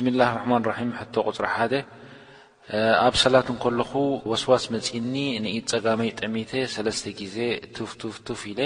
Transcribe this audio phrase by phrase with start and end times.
[0.00, 1.72] ብስምላ ርማን ራም ቶ ቁፅሪ ሓደ
[3.06, 3.90] ኣብ ሰላት እንከለኹ
[4.30, 5.14] ዋስዋስ መፂኒ
[5.44, 7.36] ን ፀጋመይ ጠሚተ ሰለስተ ግዜ
[7.76, 8.60] ትፍትፍትፍ ኢለ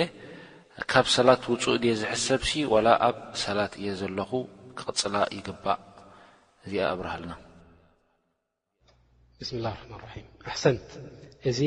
[0.93, 2.53] ካብ ሰላት ውፁእ ዝሕሰብሲ
[2.87, 4.31] ላ ኣብ ሰላት እየ ዘለኹ
[4.81, 5.79] ክቕፅላ ይግባእ
[6.65, 7.33] እዚኣ እብረሃ ልና
[9.41, 9.99] ብስ ላ ማ
[10.53, 10.87] ኣሰንት
[11.53, 11.61] እዚ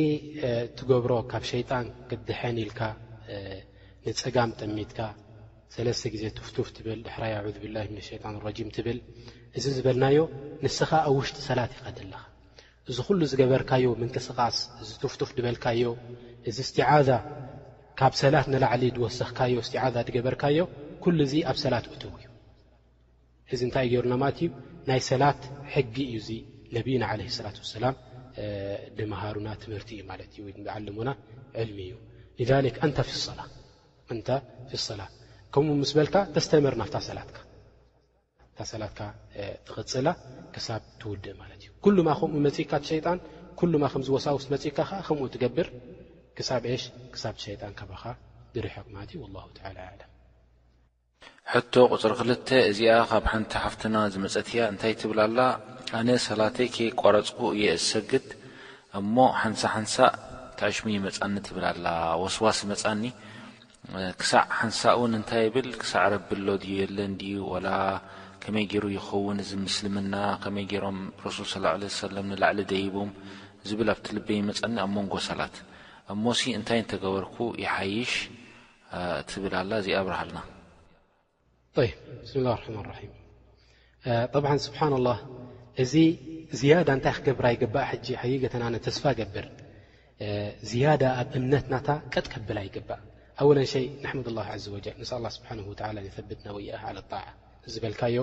[0.79, 2.79] ትገብሮ ካብ ሸይጣን ክድሐኒኢልካ
[4.11, 4.99] ንፀጋም ጠሚትካ
[5.75, 7.33] ሰለስተ ግዜ ትፍቱፍ ትብል ድሕራይ
[7.65, 8.35] ብላ ም ሸጣን
[8.69, 8.99] ም ትብል
[9.57, 10.17] እዚ ዝበልናዮ
[10.63, 12.23] ንስኻ ኣብ ውሽጢ ሰላት ይኸደለኻ
[12.89, 15.81] እዚ ኩሉ ዝገበርካዮ ምንቅስቓስ እዚትፍቱፍ ድበልካዮ
[16.49, 17.09] እዚ እስትዓዛ
[17.99, 19.73] ካብ ሰላት ንላዕሊ ዝወሰኽካዮ እስዛ
[20.07, 20.57] ድገበርካዮ
[21.03, 22.25] ኩሉ ዙ ኣብ ሰላት እትው እዩ
[23.53, 24.49] እዚ እንታይ ገይሩና ማለት እዩ
[24.89, 25.41] ናይ ሰላት
[25.73, 26.27] ሕጊ እዩ እዙ
[26.75, 27.95] ነብይና ዓለ ላት ሰላም
[28.97, 31.09] ድመሃሩና ትምህርቲ እዩ ማለት እዩ ወዓለሙና
[31.63, 31.79] ዕልሚ
[32.43, 32.49] እዩ
[32.91, 32.99] ንተ
[34.87, 35.11] ሰላት
[35.53, 37.37] ከምኡ ምስ በልካ ተስተምር ናፍታ ሰላትካ
[38.57, 40.09] እታሰላትካትቕፅላ
[40.53, 43.19] ክሳብ ትውድእ ማለት እዩ ከምኡ መኢካ ት ሸጣን
[43.93, 45.67] ከምዝወሳውስ መፅኢካ ከ ከምኡ ትገብር
[46.37, 48.03] ክሳብ ሽ ክሳብ ሸይጣን ከባኻ
[48.53, 50.09] ብሪሕቅማትእዩ ለም
[51.53, 55.39] ሕቶ ቁፅሪ ክልተ እዚኣ ካብ ሓንቲ ሓፍትና ዝመፀት እያ እንታይ ትብላ ላ
[56.01, 58.25] ኣነ ሰላተይከ ቋረፅኩ እየ ዝሰግድ
[58.99, 60.13] እሞ ሓንሳ ሓንሳእ
[60.59, 61.87] ታዕሽሙ እይመፃኒ ትብላ ላ
[62.25, 63.03] ዋስዋስ መፃኒ
[64.21, 67.23] ክሳዕ ሓንሳእ ውን እንታይ ብል ክሳዕ ረቢ ኣሎ ድየለን ድ
[68.43, 70.97] ከመይ ገይሩ ይኸውን እ ምስልምና ከመይ ሮም
[71.99, 73.09] ሱል ንላዕሊ ደይቦም
[73.69, 75.55] ዝብል ኣብቲ ልበ ይመፀኒ ኣብ መንጎ ሰላት
[76.13, 76.23] እሞ
[76.57, 78.13] እንታይ ተገበርኩ ይሓይሽ
[79.29, 82.47] ትብል ላ እዚኣ ብርሃልናብስ ላ
[84.45, 84.95] ማ ስብሓና
[85.83, 85.93] እዚ
[86.59, 87.65] ዝያ ታይ ክገብራ ይእ
[88.43, 89.45] ጊገተና ተስፋ ገብር
[90.69, 93.01] ዝያዳ ኣብ እምነትናታ ቀጥ ከብላ ይገባእ
[93.41, 93.73] ኣለ ዘ
[94.97, 96.55] ን ስሓ ብጥና
[97.11, 97.13] ጣ
[97.73, 98.17] ዝበልካዮ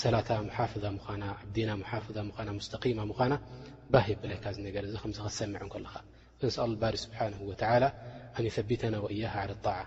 [0.00, 3.34] ሰላታ ማሓፍዛ ምዃና ኣብዲና ማሓፍዛ ምዃና ሙስተኺማ ምዃና
[3.94, 5.94] ባህ ይብለካ ነገር እዚ ከምዚ ኸሰምዐ እ ከለኻ
[6.38, 7.84] እእንስ ኣ ባሪ ስብሓን ወላ
[8.36, 9.78] ኣን ቢተና ወእያሃ ዓል ጣዓ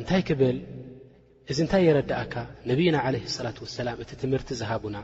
[0.00, 0.58] እንታይ ክብል
[1.52, 2.34] እዚ እንታይ የረዳእካ
[2.70, 3.16] ነብይና ዓለ
[3.46, 4.96] ላት ወሰላም እቲ ትምህርቲ ዝሃቡና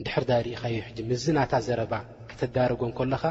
[0.00, 1.94] ንድሕርዳ ርእኻዮ ሕጂ ምዝናታ ዘረባ
[2.30, 3.24] ክተዳረጎ እን ከለኻ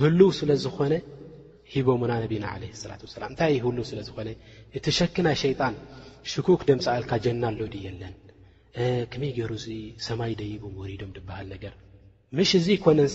[0.00, 0.92] ህልው ስለዝኾነ
[1.72, 4.28] ሂቦሙና ነቢና ዓለ ላት ወሰላም እንታይ ብሉ ስለ ዝኾነ
[4.78, 5.74] እቲ ሸኪ ናይ ሸይጣን
[6.32, 8.14] ሽኩክ ደምፃአልካ ጀና ኣሎድ የለን
[9.12, 9.74] ከመይ ገይሩ ዙ
[10.06, 11.74] ሰማይ ደይቦም ወሪዶም ድበሃል ነገር
[12.38, 13.10] ምሽ እዙ ኮነን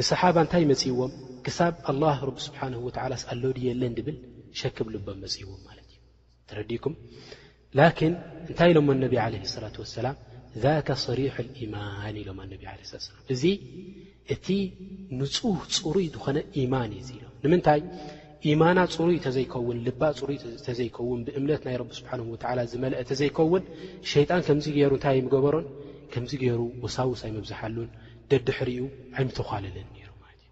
[0.00, 1.12] ንሰሓባ እንታይ መፅዎም
[1.46, 4.16] ክሳብ አላህ ረቢ ስብሓንሁ ወዓላ ስኣ ሎድ የለን ድብል
[4.60, 5.98] ሸክብልቦም መፅዎም ማለት እዩ
[6.50, 6.94] ትረዲኩም
[7.80, 8.14] ላኪን
[8.48, 9.34] እንታይ ኢሎሞ ነቢ ዓለ
[9.64, 10.16] ላት ወሰላም
[10.64, 13.04] ዛከ ሰሪሑ ልኢማን ኢሎም ኣነብ ዓሰላ
[13.34, 13.42] እዚ
[14.34, 14.46] እቲ
[15.18, 17.80] ንፁህ ፅሩይ ዝኾነ ኢማን እዩ ኢሎም ንምንታይ
[18.50, 20.36] ኢማና ፅሩይ እተዘይከውን ልባ ፅሩይ
[20.66, 23.62] ተዘይከውን ብእምነት ናይ ረቢ ስብሓንሁ ወዓላ ዝመልአ እተዘይከውን
[24.12, 25.66] ሸይጣን ከምዚ ገይሩ እንታይ ምገበሮን
[26.14, 27.88] ከምዚ ገይሩ ውሳውሳ ይመብዛሓሉን
[28.32, 28.82] ደዲሕርኡ
[29.16, 30.48] ዓይሚተኻለለን ነይሩ ማለትእዩ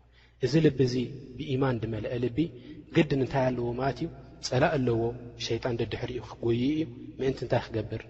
[0.46, 0.94] እዚ ልቢ እዙ
[1.38, 2.38] ብኢማን ድመልአ ልቢ
[2.96, 4.08] ግድን እንታይ ኣለዎ ማለት እዩ
[4.48, 5.00] ፀላ ኣለዎ
[5.48, 6.80] ሸይጣን ደዲሕርኡ ክጎይ እዩ
[7.20, 8.02] ምእንቲ እንታይ ክገብር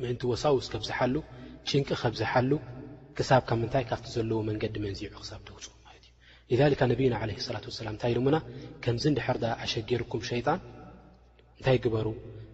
[0.00, 1.14] ምእንቲ ወሳውስ ከብዝሓሉ
[1.70, 2.52] ጭንቂ ከብዝሓሉ
[3.16, 6.04] ክሳብ ካብ ምንታይ ካብቲ ዘለዎ መንገዲ መንዚዑ ክሳብ ተውፅ ማለት
[6.52, 8.36] እዩ ካ ነብና ለ ላት ሰላም እንታይ ልሙና
[8.84, 10.60] ከምዚ ንድሕር ኣሸጊርኩም ሸይጣን
[11.56, 12.06] እንታይ ግበሩ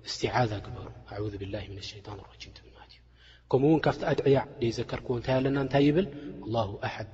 [0.09, 1.55] እስትዛ ግበሩ ኣ ብላ
[1.91, 2.27] ሸጣን ል
[2.75, 3.05] ማለት እዩ
[3.53, 6.09] ከምኡውን ካብቲ ኣድዕያ ደይዘከርክዎ እንታይ ኣለና እንታይ ይብል
[6.57, 7.13] ላ ኣሓድ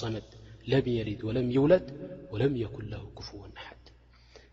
[0.00, 0.28] ሰመድ
[0.72, 1.86] ለም የሊድ ወለም ይውለጥ
[2.34, 3.79] ወለም የኩን ለ ክፍወን ኣሓድ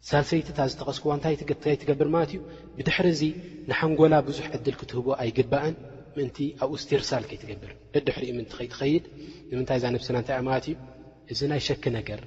[0.09, 2.41] ሳልሰይቲ እታ ዝተቐስክዋ ንታይ ከይትገብር ማለት እዩ
[2.75, 3.21] ብድሕሪ እዚ
[3.69, 5.75] ንሓንጎላ ብዙሕ ዕድል ክትህቦ ኣይግባእን
[6.15, 9.03] ምእንቲ ኣብ ኡስቴር ሳል ከይትገብር እድሕሪ ምንኸትኸይድ
[9.49, 10.75] ንምንታይ እዛ ነብስና እንታይ ማለት እዩ
[11.33, 12.21] እዚ ናይ ሸኪ ነገር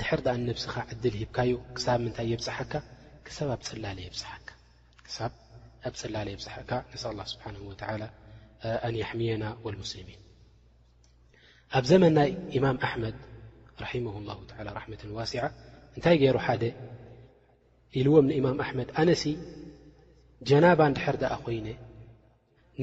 [0.00, 2.72] ድሕር ዳኣነብስኻ ዕድል ሂብካዩ ክሳብ ምንታይ የብፅሓካ
[3.26, 5.34] ክሳብ ኣብ ፅላለ ፅካብ
[5.86, 6.70] ኣብ ፅላለ የብፅሓካ
[7.20, 7.44] ነ ስብሓ
[8.88, 10.20] ኣንያሕሚየና ወልሙስልሚን
[11.78, 13.16] ኣብ ዘመን ናይ ኢማም ኣመድ
[13.84, 15.36] ራማ ላ ራት ዋሲ
[15.96, 16.62] እንታይ ገይሩ ሓደ
[17.98, 19.24] ኢልዎም ንኢማም ኣሕመድ ኣነሲ
[20.48, 21.66] ጀናባ እንድሕር ደኣ ኮይነ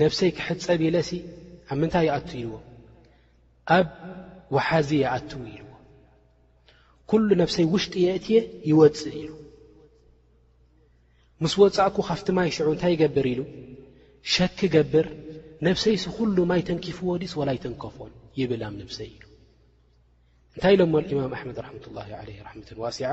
[0.02, 1.10] ነፍሰይ ክሕጸብለሲ
[1.72, 2.64] ኣብ ምንታይ ይኣቱ ኢልዎም
[3.78, 3.88] ኣብ
[4.56, 5.70] ዋሓዚ የኣትው ኢልዎ
[7.12, 8.38] ኲሉ ነፍሰይ ውሽጢ የእትየ
[8.72, 9.32] ይወፅእ ኢሉ
[11.44, 13.42] ምስ ወፃእኩ ካፍቲ ማይ ሽዑ እንታይ ይገብር ኢሉ
[14.34, 15.08] ሸኪ ገብር
[15.68, 19.22] ነፍሰይስ ዂሉ ማይ ተንኪፍዎ ዲስ ወላ ይተንከፎን ይብላም ነብሰይ ኢዩ
[20.62, 23.08] እንታይ ኢሎሞ ኢማም ኣሕመድ ረሕት ላ ዓለይ ራሕምትን ዋሲዓ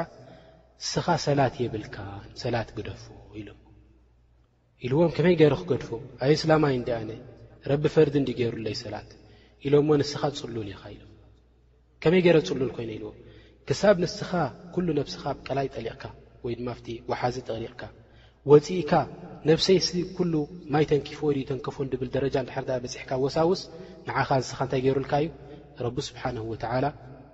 [0.85, 3.03] እስኻ ሰላት የብልካን ሰላት ግደፎ
[3.41, 3.61] ኢሎም
[4.87, 5.89] ኢልዎም ከመይ ገይረ ክገድፎ
[6.27, 7.11] ኣይ ስላማይ እንዲኣነ
[7.73, 9.09] ረቢ ፈርዲ እንዲገይሩለይ ሰላት
[9.69, 11.11] ኢሎምዎ ንስኻ ፅሉል ኢኻ ኢሎም
[12.03, 13.17] ከመይ ገይረ ፅሉል ኮይኑ ኢልዎም
[13.71, 14.31] ክሳብ ንስኻ
[14.77, 16.05] ኩሉ ነብስኻ ኣብቀላይ ጠሊቕካ
[16.45, 17.83] ወይ ድማ ኣፍቲ ዋሓዚ ጠቕሊቕካ
[18.53, 18.93] ወፂኢካ
[19.50, 19.79] ነብሰይ
[20.19, 20.35] ኩሉ
[20.75, 23.62] ማይ ተንኪፎዎ ተንከፎ ንድብል ደረጃ እንዳሓር በፂሕካ ወሳውስ
[24.11, 25.29] ንዓኻ ንስኻ እንታይ ገይሩልካ እዩ
[25.87, 26.87] ረቢ ስብሓንሁ ወዓላ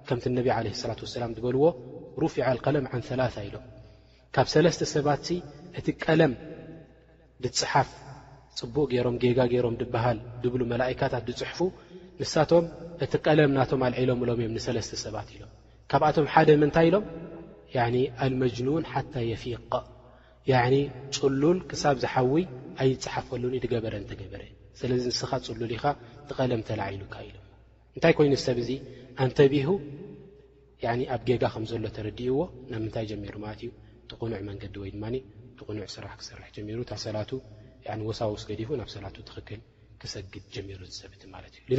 [0.09, 1.65] ከምቲ እነቢ ዓለ ሰላት ወሰላም ዝበልዎ
[2.23, 3.65] ሩፊዓ ልቀለም ዓን 3ላ ኢሎም
[4.35, 5.27] ካብ ሰለስተ ሰባት
[5.79, 6.33] እቲ ቀለም
[7.43, 7.89] ብፅሓፍ
[8.59, 11.61] ፅቡቕ ገይሮም ጌጋ ገይሮም ድበሃል ድብሉ መላእካታት ዝፅሑፉ
[12.21, 12.65] ንሳቶም
[13.05, 15.53] እቲ ቀለም ናቶም ኣልዒሎምብሎም እዮም ንሰለስተ ሰባት ኢሎም
[15.93, 17.07] ካብኣቶም ሓደ ምንታይ ኢሎም
[17.77, 17.97] ያኒ
[18.27, 19.73] ኣልመጅኑን ሓታ የፊቀ
[20.53, 20.75] ያኒ
[21.17, 22.45] ፅሉል ክሳብ ዝሓዊይ
[22.83, 24.43] ኣይፅሓፈሉኒ ድገበረን ተገበረ
[24.81, 25.85] ስለዚ ንስኻ ፅሉል ኢኻ
[26.29, 27.43] ትቐለም ተላዒሉካ ኢሎም
[27.97, 28.71] እንታይ ኮይኑ ሰብ እዙ
[29.23, 29.69] ኣንተቢሁ
[31.15, 32.39] ኣብ ጌጋ ከምዘሎ ተረዲእዎ
[32.71, 33.71] ናብ ምንታይ ጀሚሩ ማለት እዩ
[34.11, 35.05] ትቕኑዕ መንገዲ ወይ ድማ
[35.59, 37.17] ትቕኑዕ ስራሕ ክስርሕ ጀሚሩ እታ ሰላ
[38.09, 39.61] ወሳውስ ገዲፉ ናብ ሰላቱ ትኽክል
[40.03, 41.79] ክሰግድ ጀሚሩ ዝሰብእቲ ማለት እዩ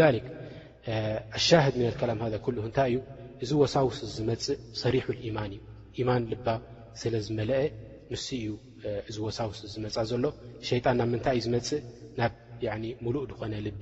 [1.37, 2.21] ኣሻህድ ምነትከላም
[2.57, 3.01] ሉ እንታይ እዩ
[3.43, 5.61] እዚ ወሳውስ ዝመፅእ ሰሪሑ ኢማን እዩ
[6.01, 6.47] ኢማን ልባ
[7.03, 7.61] ስለ ዝመለአ
[8.13, 8.47] ንስ እዩ
[9.09, 10.23] እዚ ወሳውስ ዝመፃ ዘሎ
[10.69, 11.83] ሸይጣን ናብ ምንታይ እዩ ዝመፅእ
[12.19, 12.31] ናብ
[13.05, 13.81] ሙሉእ ድኮነ ልቢ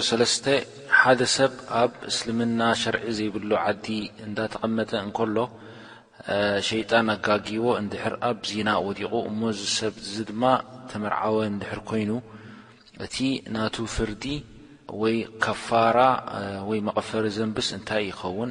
[0.98, 3.86] ሓደ ሰብ ኣብ እስልምና شርዒ ዘይብሎ ዓዲ
[4.26, 5.36] እዳተቐመጠ እከሎ
[6.68, 7.92] ሸيጣን ኣጋጊቦ ንድ
[8.28, 9.40] ኣብ ዜና ዲቑ እሞ
[9.78, 9.94] ሰብ
[10.28, 10.42] ድማ
[10.90, 11.36] ተመርዓወ
[11.88, 12.10] ኮይኑ
[13.06, 13.16] እቲ
[13.54, 13.58] ና
[13.94, 14.24] ፍርዲ
[15.12, 15.98] ይ ከፋራ
[16.88, 18.50] መቐፈሪ ዘንብስ እታይ ይኸውን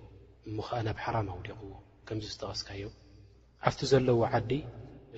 [0.49, 1.71] እሞ ከዓ ናብ ሓራም ኣውዲቕዎ
[2.07, 2.83] ከምዚ ዝተቐስካዮ
[3.69, 4.51] ዓፍቲ ዘለዎ ዓዲ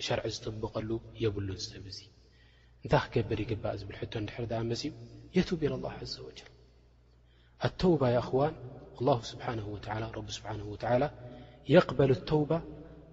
[0.05, 0.89] ሸርዒ ዝጥብቐሉ
[1.23, 1.99] የብሉ ሰብ እዙ
[2.83, 4.81] እንታይ ክገብር ይግባእ ዝብል ሕቶ ንድሕር ኣመፅ
[5.35, 6.49] የቱብ إ لله ዘ وجል
[7.65, 8.53] ኣተውባ እዋን
[9.06, 9.47] ه ስብه
[10.68, 11.06] ብه و
[11.75, 12.51] የقበል الተውባ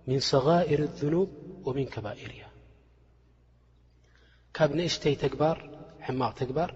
[0.08, 1.28] ምن ሰغኤር الذኑብ
[1.66, 2.42] وምن ከባኤርእያ
[4.56, 5.56] ካብ ነእሽተይ ተግባር
[6.06, 6.70] ሕማቕ ተግባር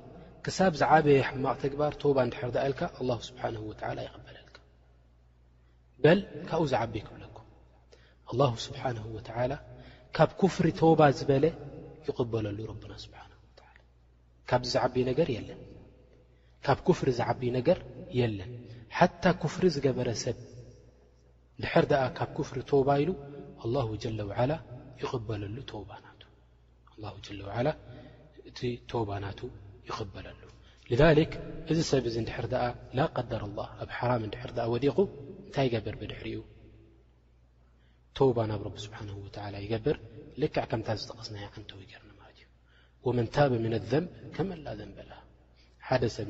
[0.44, 2.10] ክሳብ ዝዓበየ ሕማቕ ግባር ተው
[2.54, 4.38] ድር ልካ لله ስብሓه و ይقበለ
[6.04, 6.18] በل
[6.48, 7.36] ካብኡ ዝዓቢ ክብለኩ
[8.30, 9.22] الله ስብሓنه ول
[10.16, 11.44] ካብ كፍሪ ተባ ዝበለ
[12.08, 12.84] ይقበለሉ ብ
[17.00, 17.22] ፍ ዝ
[17.58, 17.78] ነገር
[18.38, 18.52] ለን
[18.98, 20.36] ሓታ ፍሪ ዝገበረ ሰብ
[21.62, 21.64] ድ
[22.36, 23.10] ብ ፍሪ ባ ኢሉ
[23.64, 24.52] እ ባ ና
[25.02, 25.60] ይقበለሉ
[30.92, 31.02] لذ
[31.70, 32.44] እዚ ሰብ ዚ ድር
[32.96, 33.68] ل قደر الله
[34.12, 34.36] ኣብ ድ
[34.84, 34.88] ዲ
[35.54, 36.26] ታይ يገبር بድሪ
[38.36, 39.28] ب ናብ ر سبنه و
[39.64, 39.96] يገبር
[40.40, 42.42] ል ከም ዝጠቐስ ንተ ር እዩ
[43.06, 44.08] ومن ب من الذንብ
[44.78, 45.08] ዘን
[45.88, 46.28] ሓደ ሰብ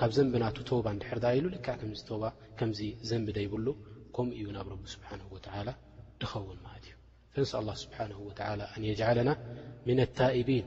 [0.00, 0.44] ካብ ዘبና
[3.10, 3.66] ዘب ይብሉ
[4.16, 5.36] ከمኡ እዩ ናብ سه و
[6.30, 6.86] ኸውን እዩ
[7.34, 8.30] فنس الله سنه و
[8.82, 9.28] ن يعና
[9.88, 10.66] من الئن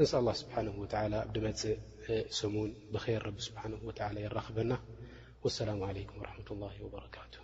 [0.00, 4.78] إنشء الله سبحنه وتعالى بدمፅእ سمون بخير رب سبحانه وتعلى يرخبና
[5.44, 7.40] والسلام عليكم ورحمة الله وبركته